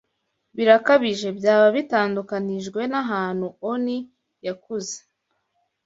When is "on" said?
3.71-3.85